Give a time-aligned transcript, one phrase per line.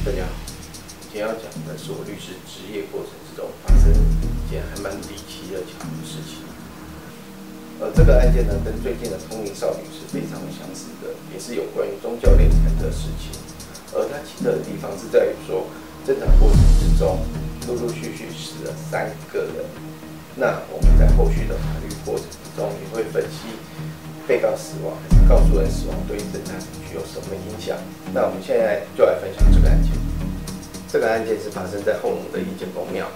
[0.00, 0.32] 大家好，
[1.12, 6.40] 今天要讲的是我律师职业过程之中发生一件还蛮离奇的巧合事情。
[7.76, 13.28] 呃，这个案件呢，跟最近的通灵少女是非常相似的，也是有关于宗教敛财的事情。
[13.92, 15.68] 而它奇特的地方是在于说，
[16.08, 17.20] 侦查过程之中，
[17.68, 19.68] 陆陆续续死了三个人。
[20.34, 23.52] 那我们在后续的法律过程之中，也会分析。
[24.28, 27.76] 被告死亡还是告诉人死亡，对于侦查程序有什么影响？
[28.14, 29.09] 那我们现在就来。
[30.90, 33.06] 这个案件是发生在后龙的一间公庙，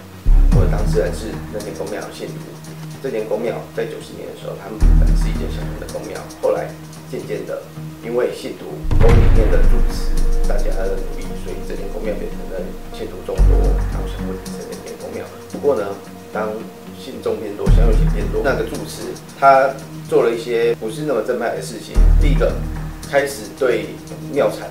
[0.54, 2.38] 我的当事人是那间公庙的信徒。
[3.02, 6.70] 这间公庙在九十年的时候，他们本来是一间小型的公庙，后来
[7.10, 7.66] 渐渐的，
[8.06, 10.14] 因为信徒宫里面的住持
[10.46, 12.62] 大家的努力，所以这间公庙变成了
[12.94, 13.58] 信徒众多，
[13.90, 15.26] 然后想会成一间公庙。
[15.50, 15.82] 不过呢，
[16.32, 16.54] 当
[16.96, 19.74] 信众变多，香油钱变多，那个住持他。
[20.06, 21.96] 做了一些不是那么正派的事情。
[22.20, 22.52] 第一个，
[23.10, 23.86] 开始对
[24.30, 24.68] 庙产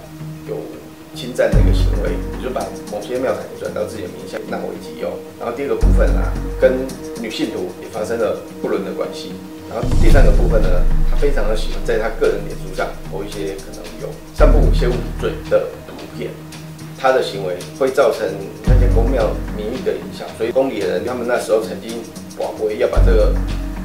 [1.23, 2.59] 侵占的一个行为，你就把
[2.91, 5.07] 某些庙产转到自己的名下，纳为己有。
[5.39, 6.19] 然后第二个部分呢，
[6.59, 6.83] 跟
[7.23, 9.31] 女信徒也发生了不伦的关系。
[9.71, 16.29] 然后第三个部分呢，他非常的喜欢在他个人脸书上播一些可能有散布一些污罪的图片。
[16.99, 18.27] 他的行为会造成
[18.67, 22.03] 那些公庙名誉的影响，所以宫里的人他们那时候曾经
[22.35, 23.33] 广播要把这个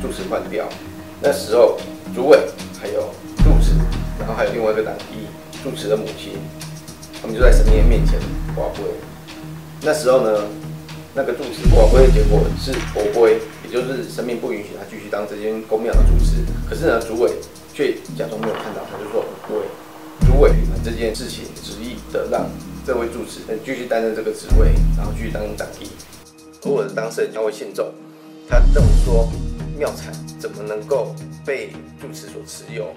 [0.02, 0.68] 住持换掉。
[1.22, 1.78] 那时候，
[2.12, 2.36] 主委
[2.82, 3.78] 还有住持，
[4.18, 5.30] 然后还有另外一个党一
[5.62, 6.34] 住持的母亲，
[7.20, 8.18] 他们就在神明面前
[8.54, 8.84] 挂龟。
[9.82, 10.44] 那时候呢，
[11.14, 16.42] 那个住持挂龟的结果是佛龟，也就是神明不允许他继续当这间公庙的住持。
[16.68, 17.32] 可是呢，主委
[17.74, 19.60] 却假装没有看到，他就说不会。
[20.26, 20.52] 主委
[20.84, 22.48] 这件事情执意的让
[22.86, 25.88] 这位住持继续担任这个职位，然后继续当党一。
[26.64, 27.92] 而我的当事人叫为信众，
[28.48, 29.28] 他这么说。
[29.78, 31.14] 庙产怎么能够
[31.46, 32.92] 被住持所持有？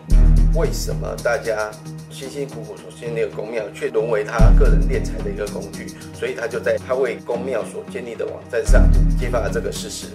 [0.55, 1.71] 为什么大家
[2.09, 5.88] 辛辛苦苦所建立的公庙，却沦为他个人敛财的一个工具？
[6.13, 8.83] 所以他就在他为公庙所建立的网站上
[9.19, 10.07] 揭发了这个事实。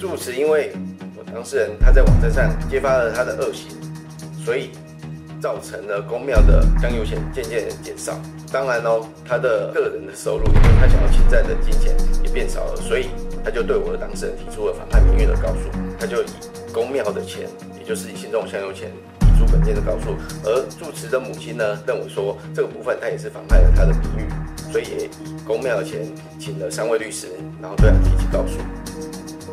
[0.00, 0.72] 住持因为
[1.16, 3.68] 我当事人他在网站上揭发了他的恶行，
[4.44, 4.70] 所以
[5.40, 8.18] 造成了公庙的香油钱渐渐减少。
[8.50, 13.08] 当然喽，他的个人的收入，因为他想要侵占的金钱也变少了，所以。
[13.44, 15.68] 他就对我的当事人提出了妨害名誉的告诉，
[15.98, 16.26] 他就以
[16.72, 18.88] 公庙的钱，也就是以信众香油钱
[19.46, 20.14] 本件的告诉，
[20.44, 24.28] 而住持的母亲呢认为说这个部分他也是妨害了他的名誉，
[24.70, 25.10] 所以也以
[25.46, 26.06] 公庙的钱
[26.38, 27.28] 请了三位律师，
[27.60, 28.58] 然后对他提起告诉。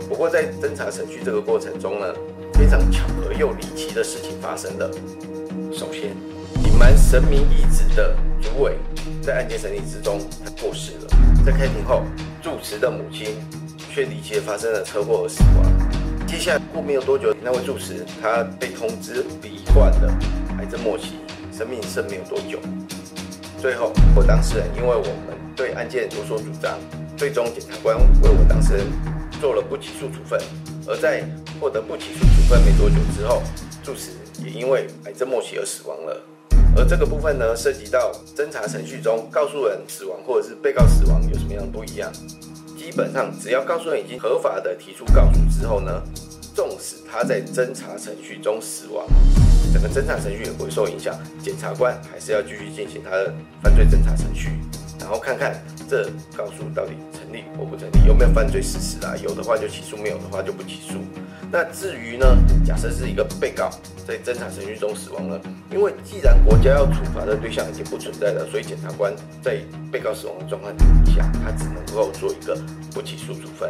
[0.07, 2.13] 不过在侦查程序这个过程中呢，
[2.53, 4.89] 非常巧合又离奇的事情发生了。
[5.71, 6.15] 首先，
[6.65, 8.77] 隐瞒神明意志的主委
[9.21, 11.07] 在案件审理之中他过世了，
[11.45, 12.03] 在开庭后，
[12.41, 13.35] 住持的母亲。
[13.91, 15.78] 却离奇发生了车祸而死亡。
[16.29, 20.15] 接下来过没有多久，那位住持他被通知罹患了
[20.59, 21.15] 癌症末期，
[21.51, 22.59] 生命剩没有多久。
[23.59, 26.77] 最后，我当事人因为我们对案件有所主张，
[27.17, 28.85] 最终检察官为我当事人
[29.41, 30.39] 做了不起诉处分。
[30.85, 31.23] 而在
[31.59, 33.41] 获得不起诉处分没多久之后，
[33.83, 34.11] 住持
[34.45, 36.23] 也因为癌症末期而死亡了。
[36.77, 42.11] 而这个部分呢，涉及到侦查程序中告诉人死亡或者是被告死亡有什么样不一样？
[42.79, 46.01] 基本上，只要告诉人已经合法的提出告诉之后呢，
[46.55, 49.05] 纵使他在侦查程序中死亡，
[49.73, 51.13] 整个侦查程序也不会受影响，
[51.43, 54.51] 检察官还是要继续进行他的犯罪侦查程序。
[54.97, 56.05] 然后看看这
[56.37, 56.93] 告诉到底
[57.29, 59.15] 成立或不成立，有没有犯罪事实啊？
[59.21, 60.95] 有的话就起诉，没有的话就不起诉。
[61.51, 62.25] 那至于呢，
[62.65, 63.69] 假设是一个被告
[64.07, 65.39] 在侦查程序中死亡了，
[65.71, 69.59] 因为既然国家要处罚的对象已经不存在了，所以检察官在
[69.91, 70.73] 被告死亡的状况
[71.05, 72.55] 下，他只能够做一个
[72.93, 73.69] 不起诉处分。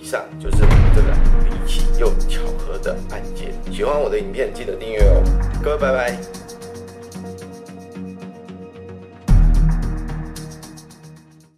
[0.00, 1.08] 以上就是我们这个
[1.48, 3.52] 离奇又巧合的案件。
[3.72, 5.22] 喜欢我的影片，记得订阅哦。
[5.62, 6.51] 各位，拜拜。